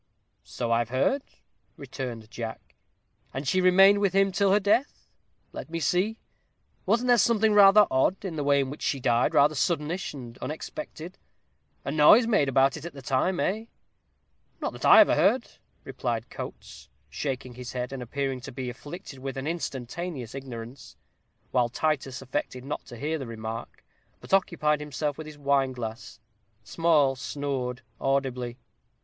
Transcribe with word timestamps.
"So 0.43 0.71
I've 0.71 0.89
heard," 0.89 1.21
returned 1.77 2.31
Jack; 2.31 2.73
"and 3.35 3.47
she 3.47 3.61
remained 3.61 3.99
with 3.99 4.13
him 4.13 4.31
till 4.31 4.51
her 4.51 4.59
death. 4.59 5.11
Let 5.51 5.69
me 5.69 5.79
see, 5.79 6.17
wasn't 6.87 7.09
there 7.09 7.19
something 7.19 7.53
rather 7.53 7.85
odd 7.91 8.25
in 8.25 8.35
the 8.35 8.43
way 8.43 8.61
in 8.61 8.71
which 8.71 8.81
she 8.81 8.99
died, 8.99 9.35
rather 9.35 9.53
suddenish 9.53 10.11
and 10.15 10.39
unexpected, 10.39 11.19
a 11.85 11.91
noise 11.91 12.25
made 12.25 12.49
about 12.49 12.77
it 12.77 12.83
at 12.85 12.93
the 12.93 13.03
time, 13.03 13.39
eh?" 13.39 13.65
"Not 14.59 14.73
that 14.73 14.85
I 14.87 15.01
ever 15.01 15.13
heard," 15.13 15.47
replied 15.83 16.31
Coates, 16.31 16.89
shaking 17.07 17.53
his 17.53 17.73
head, 17.73 17.93
and 17.93 18.01
appearing 18.01 18.41
to 18.41 18.51
be 18.51 18.71
afflicted 18.71 19.19
with 19.19 19.37
an 19.37 19.45
instantaneous 19.45 20.33
ignorance; 20.33 20.95
while 21.51 21.69
Titus 21.69 22.23
affected 22.23 22.65
not 22.65 22.83
to 22.87 22.97
hear 22.97 23.19
the 23.19 23.27
remark, 23.27 23.85
but 24.19 24.33
occupied 24.33 24.79
himself 24.79 25.19
with 25.19 25.27
his 25.27 25.37
wine 25.37 25.73
glass. 25.73 26.19
Small 26.63 27.15
snored 27.15 27.83
audibly. 27.99 28.57